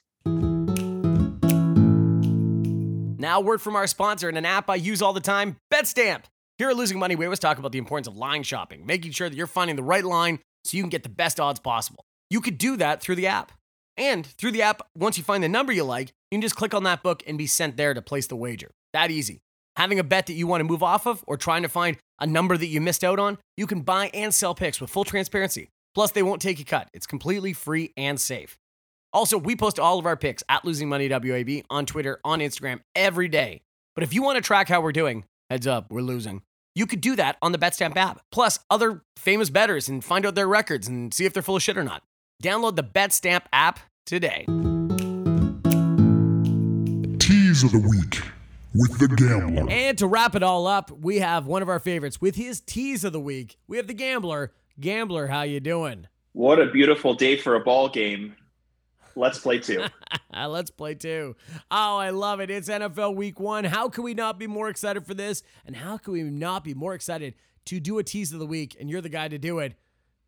[3.18, 6.24] Now, word from our sponsor and an app I use all the time, BetStamp.
[6.58, 9.30] Here at Losing Money, we always talk about the importance of line shopping, making sure
[9.30, 12.04] that you're finding the right line so you can get the best odds possible.
[12.30, 13.54] You could do that through the app.
[14.00, 16.74] And through the app, once you find the number you like, you can just click
[16.74, 18.72] on that book and be sent there to place the wager.
[18.94, 19.42] That easy.
[19.76, 22.26] Having a bet that you want to move off of or trying to find a
[22.26, 25.68] number that you missed out on, you can buy and sell picks with full transparency.
[25.94, 26.88] Plus, they won't take a cut.
[26.94, 28.58] It's completely free and safe.
[29.12, 32.80] Also, we post all of our picks at Losing Money WAB on Twitter, on Instagram
[32.96, 33.62] every day.
[33.96, 36.44] But if you want to track how we're doing, heads up, we're losing.
[36.74, 38.22] You could do that on the BetStamp app.
[38.32, 41.64] Plus, other famous bettors and find out their records and see if they're full of
[41.64, 42.04] shit or not.
[42.42, 44.44] Download the BetStamp app today.
[47.20, 48.24] Tease of the week
[48.74, 49.68] with the gambler.
[49.70, 53.04] And to wrap it all up, we have one of our favorites with his tease
[53.04, 53.58] of the week.
[53.68, 54.52] We have the gambler.
[54.80, 56.08] Gambler, how you doing?
[56.34, 58.36] What a beautiful day for a ball game.
[59.16, 59.84] Let's play two.
[60.36, 61.36] Let's play two.
[61.70, 62.50] Oh, I love it.
[62.50, 63.64] It's NFL week one.
[63.64, 65.44] How can we not be more excited for this?
[65.68, 68.76] And how can we not be more excited to do a tease of the week?
[68.80, 69.76] And you're the guy to do it.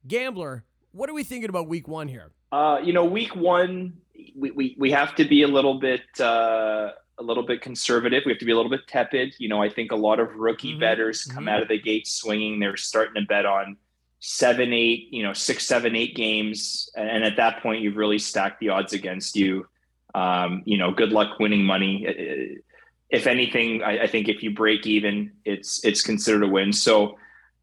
[0.08, 2.32] Gambler, what are we thinking about week one here?
[2.52, 3.94] Uh, you know, week one,
[4.36, 8.24] we, we, we have to be a little bit uh, a little bit conservative.
[8.26, 9.36] We have to be a little bit tepid.
[9.38, 11.52] You know, I think a lot of rookie Mhm, bettors come mhm.
[11.52, 12.60] out of the gate swinging.
[12.60, 13.78] They're starting to bet on
[14.20, 18.60] seven, eight, you know, six, seven, eight games, and at that point, you've really stacked
[18.60, 19.66] the odds against you.
[20.14, 22.06] Um, you know, good luck winning money.
[22.08, 22.60] Uh,
[23.10, 26.74] If anything, I, I think if you break even, it's it's considered a win.
[26.74, 27.18] So.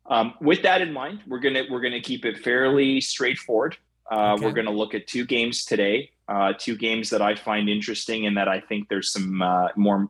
[0.08, 3.76] Um, with that in mind, we're gonna we're gonna keep it fairly straightforward.
[4.10, 4.46] Uh, Okay.
[4.46, 8.24] We're going to look at two games today, uh, two games that I find interesting,
[8.24, 10.08] and that I think there's some uh, more,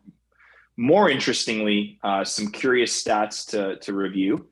[0.77, 4.47] more interestingly, uh, some curious stats to to review.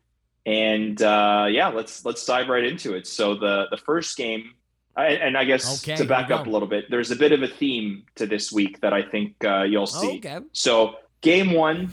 [0.44, 3.06] And uh, yeah, let's let's dive right into it.
[3.06, 4.54] So the the first game,
[4.96, 7.42] I, and I guess Okay, to back up a little bit, there's a bit of
[7.44, 10.16] a theme to this week that I think uh, you'll see.
[10.18, 10.40] Okay.
[10.52, 11.92] So game one,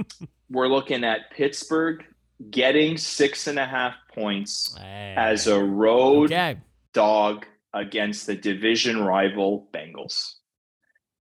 [0.50, 2.04] we're looking at Pittsburgh
[2.50, 4.74] getting six and a half points
[5.16, 6.56] as a road Okay.
[6.92, 10.34] dog against the division rival Bengals.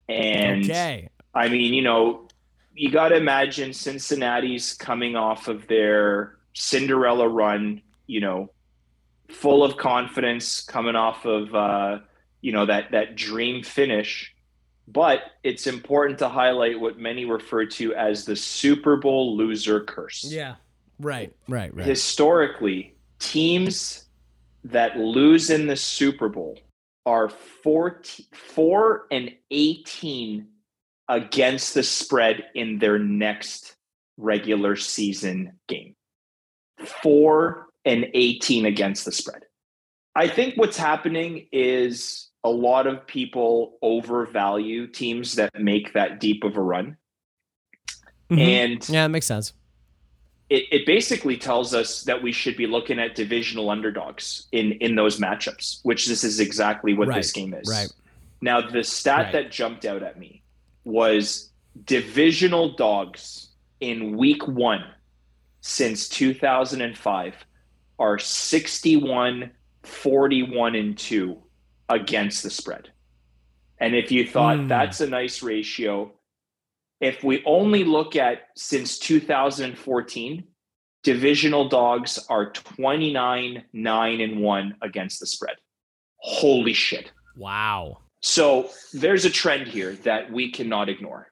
[0.08, 1.08] And Okay.
[1.34, 2.28] I mean, you know,
[2.74, 8.50] you got to imagine Cincinnati's coming off of their Cinderella run, you know,
[9.30, 11.98] full of confidence, coming off of uh,
[12.40, 14.32] you know that that dream finish.
[14.86, 20.24] But it's important to highlight what many refer to as the Super Bowl loser curse
[20.28, 20.56] Yeah.
[21.00, 21.34] Right.
[21.48, 21.74] Right.
[21.74, 21.86] Right.
[21.86, 24.06] historically, teams
[24.64, 26.58] that lose in the Super Bowl
[27.06, 30.46] are 14, 4 and 18
[31.08, 33.76] against the spread in their next
[34.16, 35.94] regular season game.
[37.02, 39.42] 4 and 18 against the spread.
[40.14, 46.44] I think what's happening is a lot of people overvalue teams that make that deep
[46.44, 46.96] of a run.
[48.30, 48.38] Mhm.
[48.38, 49.52] And yeah, it makes sense.
[50.54, 54.94] It, it basically tells us that we should be looking at divisional underdogs in in
[54.94, 57.68] those matchups, which this is exactly what this game is.
[57.68, 57.90] right.
[58.40, 59.32] Now, the stat Right.
[59.32, 60.42] that jumped out at me
[60.84, 61.50] was
[61.84, 63.48] divisional dogs
[63.80, 64.84] in week one
[65.60, 67.34] since 2005
[67.98, 69.50] are 61,
[69.82, 71.38] 41, and 2
[71.88, 72.90] against the spread.
[73.78, 74.68] And if you thought Hmm.
[74.68, 76.12] that's a nice ratio,
[77.04, 80.44] if we only look at since 2014,
[81.02, 85.56] divisional dogs are 29, 9, and 1 against the spread.
[86.16, 87.12] Holy shit.
[87.36, 87.98] Wow.
[88.22, 91.30] So there's a trend here that we cannot ignore.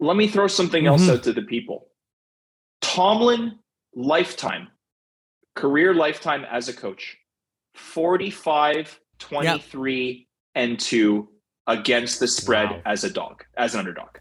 [0.00, 1.10] Let me throw something else Mhm.
[1.12, 1.90] out to the people.
[2.80, 3.58] Tomlin,
[3.94, 4.68] lifetime,
[5.54, 7.18] career lifetime as a coach,
[7.74, 11.28] 45 23 and 2
[11.66, 12.82] against the spread Wow.
[12.86, 14.16] as a dog, as an underdog.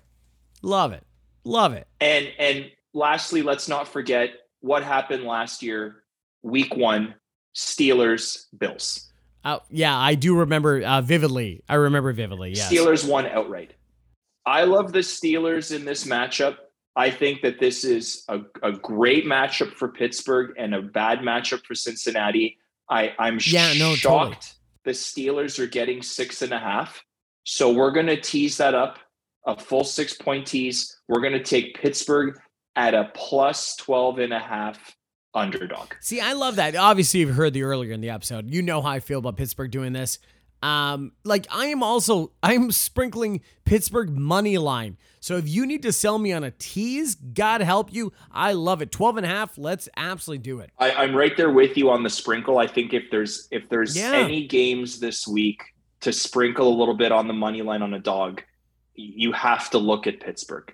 [0.64, 1.06] Love it.
[1.44, 1.88] Love it.
[2.02, 6.04] And and lastly, let's not forget what happened last year,
[6.42, 7.14] week 1,
[7.56, 9.12] Steelers Bills.
[9.44, 11.62] Uh, yeah, I do remember uh, vividly.
[11.68, 12.54] I remember vividly.
[12.56, 12.72] Yes.
[12.72, 13.74] Steelers won outright.
[14.46, 16.58] I love the Steelers in this matchup.
[16.96, 21.66] I think that this is a, a great matchup for Pittsburgh and a bad matchup
[21.66, 22.58] for Cincinnati.
[22.90, 27.04] I, I'm Yeah, no, shocked the Steelers are getting six and a half.
[27.46, 29.00] So we're going to tease that up,
[29.46, 30.98] a full six point tease.
[31.08, 32.40] We're going to take Pittsburgh
[32.76, 34.96] at a plus 12 and a half
[35.34, 35.94] underdog.
[36.00, 36.76] See, I love that.
[36.76, 38.50] Obviously, you've heard the earlier in the episode.
[38.54, 40.20] You know how I feel about Pittsburgh doing this.
[40.62, 44.98] Um, like I am also I'm sprinkling Pittsburgh money line.
[45.20, 48.14] So if you need to sell me on a tease, God help you.
[48.32, 48.90] I love it.
[48.92, 49.58] 12 and a half.
[49.58, 50.70] Let's absolutely do it.
[50.80, 52.60] I, I'm right there with you on the sprinkle.
[52.60, 54.14] I think if there's if there's Yeah.
[54.14, 55.62] any games this week
[56.00, 58.42] to sprinkle a little bit on the money line on a dog,
[58.96, 60.74] you have to look at Pittsburgh.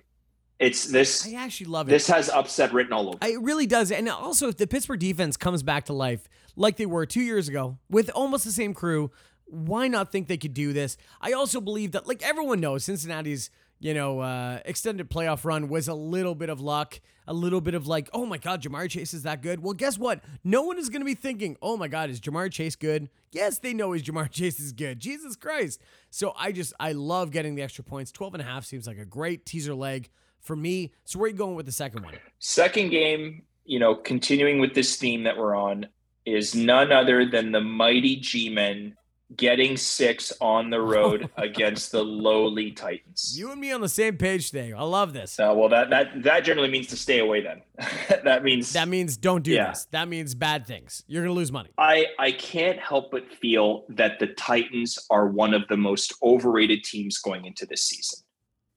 [0.58, 1.92] It's this I actually love it.
[1.92, 3.18] this has upset written all over.
[3.22, 3.30] it.
[3.30, 3.90] It really does.
[3.90, 7.48] And also, if the Pittsburgh defense comes back to life like they were two years
[7.48, 9.10] ago with almost the same crew,
[9.50, 10.96] why not think they could do this?
[11.20, 15.88] I also believe that, like everyone knows, Cincinnati's you know uh, extended playoff run was
[15.88, 19.14] a little bit of luck, a little bit of like, oh my God, Ja'Marr Chase
[19.14, 19.62] is that good.
[19.62, 20.22] Well, guess what?
[20.44, 23.08] No one is going to be thinking, oh my God, is Ja'Marr Chase good?
[23.32, 25.00] Yes, they know is Ja'Marr Chase is good.
[25.00, 25.80] Jesus Christ.
[26.10, 28.12] So I just I love getting the extra points.
[28.12, 30.10] 12 and a half seems like a great teaser leg
[30.40, 30.92] for me.
[31.04, 32.14] So where are you going with the second one?
[32.38, 35.86] Second game, you know, continuing with this theme that we're on,
[36.26, 38.94] is none other than the mighty G-men
[39.36, 43.34] getting six on the road against the lowly Titans.
[43.38, 44.72] You and me on the same page today.
[44.72, 45.38] I love this.
[45.38, 47.42] Uh, well, that that that generally means to stay away.
[47.42, 47.62] Then
[48.24, 49.70] that means That means don't do Yeah.
[49.70, 49.86] this.
[49.92, 51.04] That means bad things.
[51.06, 51.70] You're gonna lose money.
[51.78, 56.84] I I can't help but feel that the Titans are one of the most overrated
[56.84, 58.20] teams going into this season.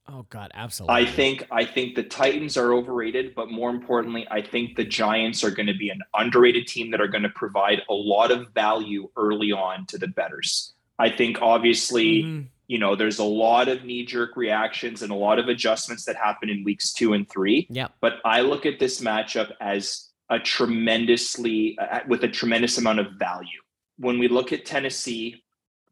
[0.06, 0.94] Oh God, absolutely.
[0.96, 5.42] I think I think the Titans are overrated, but more importantly, I think the Giants
[5.42, 8.48] are going to be an underrated team that are going to provide a lot of
[8.52, 10.74] value early on to the betters.
[10.98, 12.46] I think obviously, Mhm.
[12.68, 16.48] you know, there's a lot of knee-jerk reactions and a lot of adjustments that happen
[16.50, 17.66] in weeks 2 and 3.
[17.70, 17.88] Yeah.
[18.00, 23.12] But I look at this matchup as a tremendously uh, with a tremendous amount of
[23.12, 23.60] value.
[23.98, 25.43] When we look at Tennessee,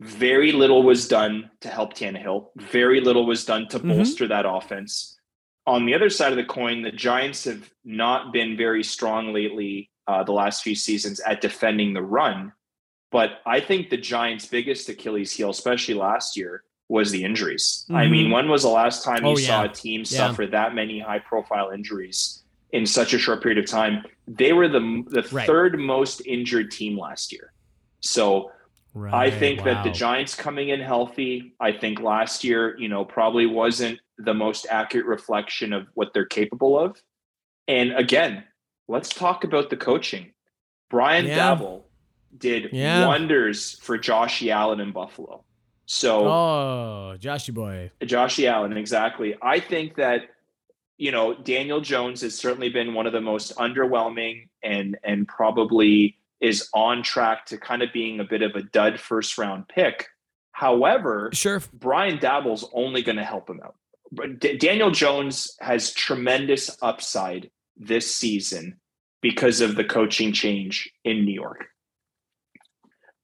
[0.02, 2.48] very little was done to help Tannehill.
[2.56, 3.88] Very little was done to Mhm.
[3.96, 5.18] bolster that offense.
[5.66, 9.90] On the other side of the coin, the Giants have not been very strong lately,
[10.08, 12.52] uh, the last few seasons, at defending the run.
[13.12, 17.86] But I think the Giants' biggest Achilles heel, especially last year, was the injuries.
[17.90, 18.10] I Mhm.
[18.10, 19.70] mean, when was the last time Oh, you saw yeah.
[19.70, 20.18] a team Yeah.
[20.18, 24.04] suffer that many high-profile injuries in such a short period of time?
[24.26, 25.46] They were the the Right.
[25.46, 27.52] third most injured team last year.
[28.00, 28.50] So
[28.94, 29.90] I Right, think that the.
[29.90, 35.06] Giants coming in healthy, I think last year, you know, probably wasn't the most accurate
[35.06, 37.00] reflection of what they're capable of.
[37.66, 38.44] And again,
[38.88, 40.32] let's talk about the coaching.
[40.90, 41.54] Brian Yeah.
[41.56, 41.84] Daboll
[42.36, 43.06] did Yeah.
[43.06, 45.44] wonders for Josh Allen in Buffalo.
[45.86, 47.90] So Oh, Joshy boy.
[48.04, 49.36] Josh Allen, exactly.
[49.40, 50.28] I think that
[50.98, 56.18] you know Daniel Jones has certainly been one of the most underwhelming and and probably
[56.42, 60.08] is on track to kind of being a bit of a dud first round pick.
[60.50, 61.62] However, Sure.
[61.72, 63.76] Brian Daboll's only going to help him out.
[64.10, 68.78] But D- Daniel Jones has tremendous upside this season
[69.22, 71.66] because of the coaching change in New York.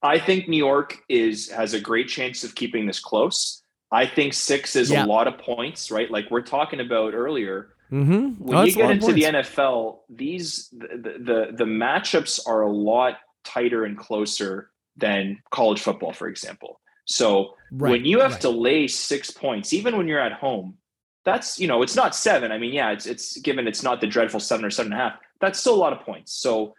[0.01, 3.63] I think New York is has a great chance of keeping this close.
[3.91, 5.05] I think six is Yeah.
[5.05, 6.09] a lot of points, right?
[6.11, 7.75] Like we're talking about earlier.
[7.93, 8.45] Mm-hmm.
[8.45, 13.85] When you get into the NFL, these the, the the matchups are a lot tighter
[13.85, 16.81] and closer than college football, for example.
[17.07, 20.77] So when you have to lay six points, even when you're at home,
[21.25, 22.53] that's you know it's not seven.
[22.53, 25.05] I mean, yeah, it's it's given it's not the dreadful seven or seven and a
[25.05, 25.19] half.
[25.41, 26.33] That's still a lot of points.
[26.35, 26.75] So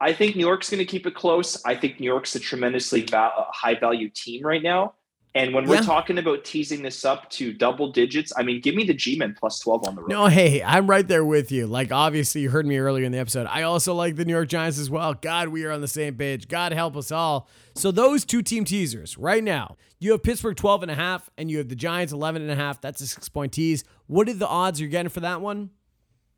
[0.00, 1.64] I think New York's going to keep it close.
[1.64, 4.94] I think New York's a tremendously val- high value team right now.
[5.36, 5.80] And when we're Yeah.
[5.80, 9.58] talking about teasing this up to double digits, I mean, give me the G-men plus
[9.58, 10.10] twelve on the road.
[10.10, 11.66] No, hey, I'm right there with you.
[11.66, 13.48] Like, obviously, you heard me earlier in the episode.
[13.50, 15.12] I also like the New York Giants as well.
[15.14, 16.46] God, we are on the same page.
[16.46, 17.48] God help us all.
[17.74, 21.50] So, those two team teasers right now, you have Pittsburgh 12 and a half, and
[21.50, 22.80] you have the Giants 11 and a half.
[22.80, 23.82] That's a six point tease.
[24.06, 25.70] What are the odds you're getting for that one?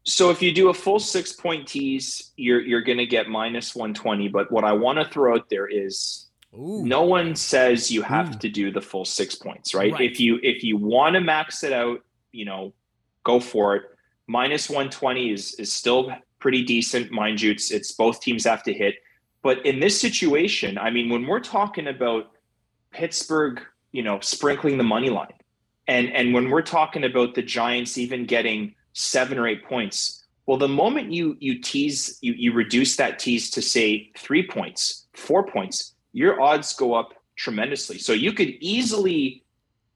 [0.05, 3.75] So if you do a full six point tease, you're you're going to get minus
[3.75, 4.29] 120.
[4.29, 6.85] But what I want to throw out there is Ooh.
[6.85, 8.39] no one says you have Ooh.
[8.39, 9.93] to do the full six points, right?
[9.93, 10.11] Right.
[10.11, 12.01] If you if you want to max it out,
[12.33, 12.73] you know,
[13.25, 13.83] go for it.
[14.27, 17.51] Minus 120 is is still pretty decent, mind you.
[17.51, 18.97] It's it's both teams have to hit.
[19.43, 22.33] But in this situation, I mean, when we're talking about
[22.91, 23.61] Pittsburgh,
[23.93, 25.33] you know, sprinkling the money line.
[25.89, 30.57] And and when we're talking about the Giants even getting seven or eight points, well,
[30.59, 35.47] the moment you you tease you you reduce that tease to say three points, four
[35.47, 37.99] points, your odds go up tremendously.
[37.99, 39.45] So you could easily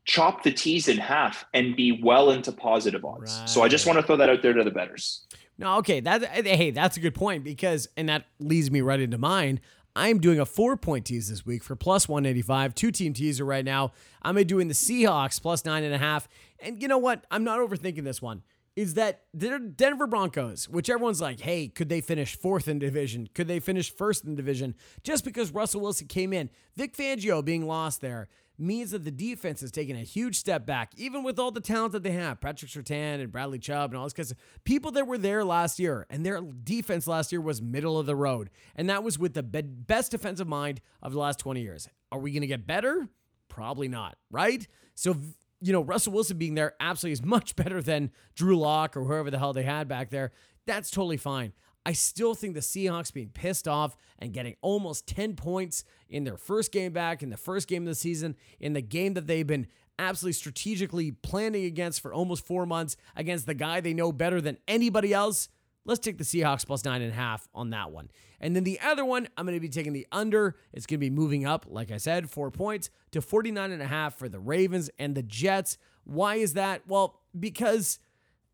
[0.05, 3.41] chop the tease in half and be well into positive odds.
[3.47, 5.27] So I just want to throw that out there to the betters.
[5.57, 9.17] No, okay, that hey, that's a good point because, and that leads me right into
[9.17, 9.61] mine.
[9.97, 13.65] I'm doing a four point tease this week for plus 185, two team teaser right
[13.65, 13.93] now.
[14.21, 16.29] I'm doing the Seahawks plus nine and a half.
[16.61, 17.25] And you know what?
[17.31, 18.43] I'm not overthinking this one.
[18.77, 23.29] Is that the Denver Broncos, which everyone's like, hey, could they finish fourth in division?
[23.35, 24.75] Could they finish first in division?
[25.03, 28.29] Just because Russell Wilson came in, Vic Fangio being lost there
[28.61, 31.93] means that the defense is taking a huge step back, even with all the talent
[31.93, 32.41] that they have.
[32.41, 35.79] Patrick Surtain and Bradley Chubb and all this kind of people that were there last
[35.79, 38.51] year, and their defense last year was middle of the road.
[38.77, 41.89] And that was with the be- best defensive mind of the last 20 years.
[42.13, 43.09] Are we going to get better?
[43.49, 44.67] Probably not, right?
[44.95, 45.17] So,
[45.61, 49.31] you know, Russell Wilson being there absolutely is much better than Drew Lock or whoever
[49.31, 50.33] the hell they had back there.
[50.67, 51.53] That's totally fine.
[51.87, 56.37] I still think the Seahawks being pissed off and getting almost 10 points in their
[56.37, 59.47] first game back, in the first game of the season, in the game that they've
[59.47, 59.67] been
[59.99, 64.59] absolutely strategically planning against for almost four months against the guy they know better than
[64.69, 65.49] anybody else.
[65.85, 68.11] Let's take the Seahawks plus nine and a half on that one.
[68.41, 70.57] And then the other one, I'm going to be taking the under.
[70.73, 73.87] It's going to be moving up, like I said, four points to 49 and a
[73.87, 75.79] half for the Ravens and the Jets.
[76.05, 76.83] Why is that?
[76.87, 77.99] Well, because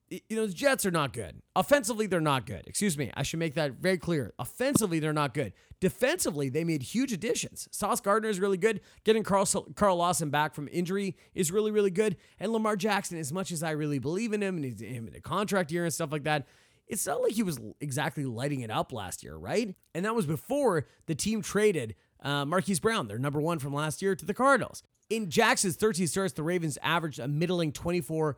[0.09, 1.43] you know, the Jets are not good.
[1.57, 2.63] Offensively, they're not good.
[2.67, 3.11] Excuse me.
[3.15, 4.33] I should make that very clear.
[4.39, 5.53] Offensively, they're not good.
[5.81, 7.69] Defensively, they made huge additions.
[7.73, 8.81] Sauce Gardner is really good.
[9.03, 12.17] Getting Carl, Carl Lawson back from injury is really, really good.
[12.39, 15.15] And Lamar Jackson, as much as I really believe in him and he's him in
[15.17, 16.47] a contract year and stuff like that,
[16.89, 19.75] it's not like he was exactly lighting it up last year, right?
[19.95, 24.03] And that was before the team traded uh, Marquise Brown, their number one from last
[24.03, 24.83] year, to the Cardinals.
[25.11, 28.37] In Jackson's 13 starts, the Ravens averaged a middling 24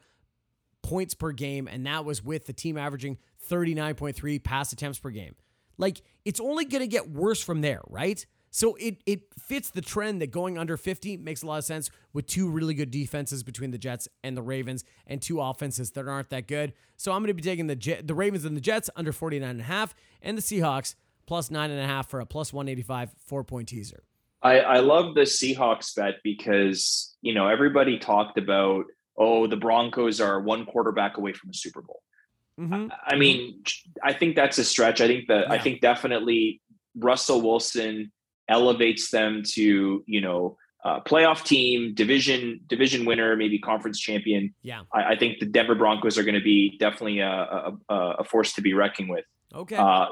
[0.82, 3.18] points per game, and that was with the team averaging
[3.50, 5.34] 39.3 pass attempts per game.
[5.76, 8.24] Like, it's only going to get worse from there, right?
[8.50, 11.90] So it it fits the trend that going under 50 makes a lot of sense
[12.12, 16.08] with two really good defenses between the Jets and the Ravens and two offenses that
[16.08, 16.72] aren't that good.
[16.96, 19.60] So I'm going to be taking the the Ravens and the Jets under 49 and
[19.60, 20.94] a half and the Seahawks
[21.26, 24.02] plus nine and a half for a plus 185 four point teaser.
[24.42, 30.20] I, I love the Seahawks bet because you know everybody talked about oh the Broncos
[30.20, 32.02] are one quarterback away from a Super Bowl.
[32.58, 32.88] Mm-hmm.
[33.06, 33.62] I mean,
[34.02, 35.00] I think that's a stretch.
[35.00, 36.60] I think that I think definitely
[36.96, 38.10] Russell Wilson
[38.48, 44.54] elevates them to you know uh, playoff team, division division winner, maybe conference champion.
[44.62, 44.82] Yeah.
[44.92, 48.52] I, I think the Denver Broncos are going to be definitely a, a, a force
[48.54, 49.24] to be reckoned with.
[49.54, 49.76] Okay.
[49.76, 50.06] Uh,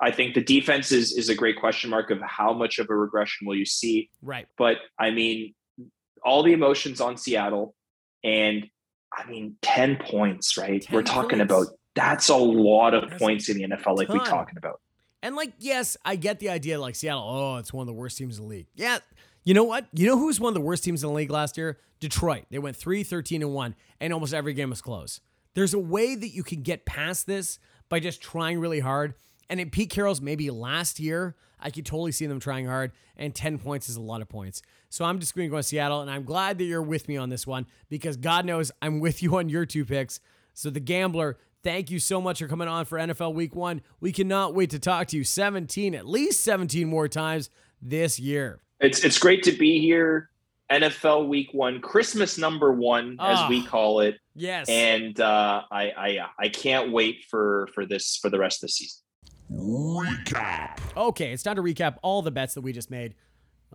[0.00, 2.94] I think the defense is is a great question mark of how much of a
[2.94, 4.10] regression will you see.
[4.20, 4.46] right.
[4.58, 5.54] But I mean,
[6.24, 7.74] all the emotions on Seattle,
[8.22, 8.66] and
[9.16, 10.82] I mean, ten points, right?
[10.82, 11.52] 10 We're talking points.
[11.52, 14.80] about that's a lot of That's points in the NFL, like we're talking about.
[15.22, 16.80] And like, yes, I get the idea.
[16.80, 18.66] Like Seattle, oh, it's one of the worst teams in the league.
[18.74, 18.98] Yeah,
[19.44, 19.86] you know what?
[19.92, 21.78] You know who's one of the worst teams in the league last year?
[22.00, 22.44] Detroit.
[22.50, 25.20] They went 3 13 and 1, and almost every game was close.
[25.54, 27.58] There's a way that you can get past this
[27.88, 29.14] by just trying really hard.
[29.48, 33.34] And in Pete Carroll's maybe last year, I could totally see them trying hard, and
[33.34, 34.62] 10 points is a lot of points.
[34.88, 37.16] So I'm just going to go with Seattle, and I'm glad that you're with me
[37.16, 40.20] on this one because God knows I'm with you on your two picks.
[40.54, 43.82] So the gambler, thank you so much for coming on for NFL Week One.
[44.00, 48.60] We cannot wait to talk to you 17, at least 17 more times this year.
[48.80, 50.28] It's it's great to be here.
[50.70, 53.48] NFL Week One, Christmas number one, as Ah.
[53.48, 54.68] we call it, Yes.
[54.70, 58.72] and uh, I I I can't wait for for this for the rest of the
[58.72, 59.02] season.
[59.52, 60.78] Recap.
[60.96, 63.14] Okay, it's time to recap all the bets that we just made.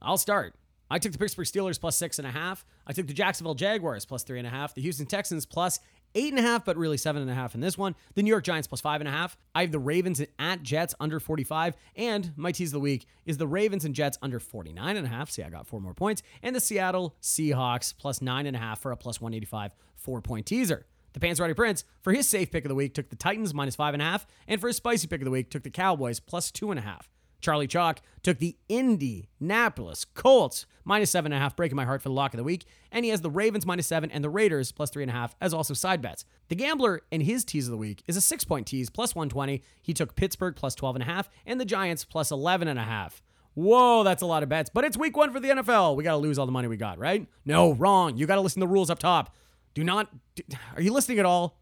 [0.01, 0.55] I'll start.
[0.89, 2.65] I took the Pittsburgh Steelers plus six and a half.
[2.87, 4.73] I took the Jacksonville Jaguars plus three and a half.
[4.73, 5.79] The Houston Texans plus
[6.15, 7.95] eight and a half, but really seven and a half in this one.
[8.15, 9.37] The New York Giants plus five and a half.
[9.53, 11.75] I have the Ravens at Jets under 45.
[11.95, 15.09] And my tease of the week is the Ravens and Jets under 49 and a
[15.09, 15.29] half.
[15.29, 16.23] See, I got four more points.
[16.41, 20.45] And the Seattle Seahawks plus nine and a half for a plus 185 four point
[20.45, 20.85] teaser.
[21.13, 23.93] The Panzerotti Prince, for his safe pick of the week, took the Titans minus five
[23.95, 26.51] and a half, and for his spicy pick of the week, took the Cowboys plus
[26.51, 27.09] two and a half.
[27.39, 32.09] Charlie Chalk took the Indianapolis Colts minus seven and a half, breaking my heart for
[32.09, 34.71] the lock of the week, and he has the Ravens minus seven and the Raiders
[34.71, 36.25] plus three and a half as also side bets.
[36.49, 39.61] The Gambler in his tease of the week is a six point tease plus 120.
[39.81, 42.83] He took Pittsburgh plus 12 and a half and the Giants plus 11 and a
[42.83, 43.21] half.
[43.53, 45.95] Whoa, that's a lot of bets, but it's week one for the NFL.
[45.95, 47.27] We got to lose all the money we got, right?
[47.43, 48.15] No, wrong.
[48.15, 49.35] You got to listen to the rules up top.
[49.73, 50.09] Do not.
[50.35, 50.43] do-
[50.75, 51.57] are you listening at all?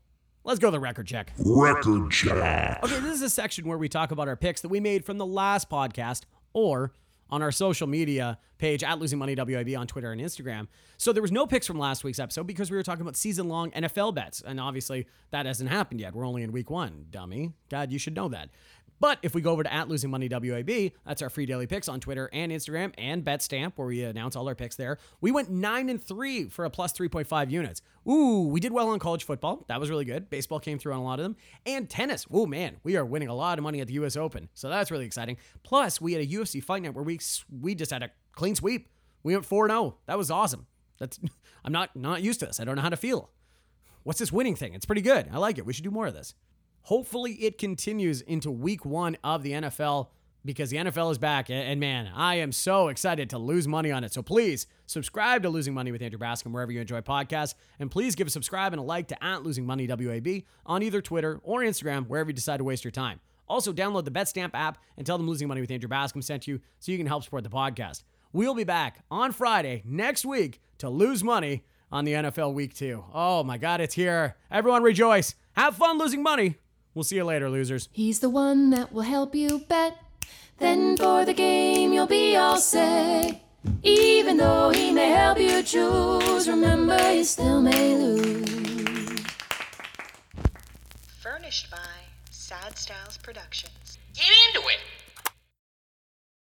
[0.46, 1.34] Let's go to the record check.
[1.40, 2.80] Record check.
[2.84, 5.18] Okay, this is a section where we talk about our picks that we made from
[5.18, 6.22] the last podcast
[6.54, 6.92] or
[7.32, 10.68] on our social media page at Losing Money WIB on Twitter and Instagram.
[10.98, 13.50] So there was no picks from last week's episode because we were talking about season
[13.50, 14.44] long NFL bets.
[14.46, 16.14] And obviously that hasn't happened yet.
[16.14, 17.54] We're only in week one, dummy.
[17.72, 18.50] God, you should know that.
[19.06, 21.88] But if we go over to at Losing Money WAB, that's our free daily picks
[21.88, 24.98] on Twitter and Instagram and BetStamp, where we announce all our picks there.
[25.22, 27.84] We went nine and three for a plus 3.5 units.
[28.10, 29.64] Ooh, we did well on college football.
[29.68, 30.28] That was really good.
[30.32, 31.36] Baseball came through on a lot of them.
[31.68, 32.26] And tennis.
[32.36, 34.50] Ooh, man, we are winning a lot of money at the US Open.
[34.56, 35.38] So that's really exciting.
[35.62, 37.20] Plus, we had a UFC fight night where we
[37.62, 38.90] we just had a clean sweep.
[39.22, 39.94] We went 4-0.
[40.08, 40.66] That was awesome.
[40.98, 41.20] That's
[41.64, 42.60] I'm not not used to this.
[42.60, 43.30] I don't know how to feel.
[44.02, 44.74] What's this winning thing?
[44.74, 45.30] It's pretty good.
[45.32, 45.66] I like it.
[45.68, 46.34] We should do more of this.
[46.86, 50.10] Hopefully, it continues into week one of the NFL
[50.46, 51.50] because the NFL is back.
[51.50, 54.14] And man, I am so excited to lose money on it.
[54.14, 57.56] So please subscribe to Losing Money with Andrew Bascom wherever you enjoy podcasts.
[57.80, 61.02] And please give a subscribe and a like to at Losing Money WAB on either
[61.02, 63.20] Twitter or Instagram, wherever you decide to waste your time.
[63.48, 66.62] Also, download the BetStamp app and tell them Losing Money with Andrew Bascom sent you
[66.80, 68.04] so you can help support the podcast.
[68.32, 73.04] We'll be back on Friday next week to lose money on the NFL week two.
[73.12, 74.36] Oh my God, it's here.
[74.52, 75.34] Everyone rejoice.
[75.54, 76.58] Have fun losing money.
[76.96, 77.90] We'll see you later, losers.
[77.92, 79.98] He's the one that will help you bet.
[80.60, 83.44] Then for the game, you'll be all set.
[83.84, 89.26] Even though he may help you choose, remember you still may lose.
[91.20, 91.78] Furnished by
[92.32, 93.98] Sad Styles Productions.
[94.14, 94.80] Get into it.